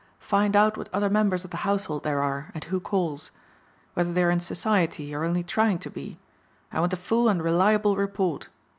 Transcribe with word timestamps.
Find 0.17 0.55
out 0.55 0.77
what 0.77 0.89
other 0.91 1.11
members 1.11 1.43
of 1.45 1.51
the 1.51 1.57
household 1.57 2.01
there 2.03 2.23
are, 2.23 2.49
and 2.55 2.63
who 2.63 2.79
calls. 2.79 3.29
Whether 3.93 4.11
they 4.11 4.23
are 4.23 4.31
in 4.31 4.39
society 4.39 5.13
or 5.13 5.23
only 5.23 5.43
trying 5.43 5.77
to 5.77 5.91
be. 5.91 6.17
I 6.71 6.79
want 6.79 6.93
a 6.93 6.97
full 6.97 7.29
and 7.29 7.39
reliable 7.39 7.95
report. 7.95 8.49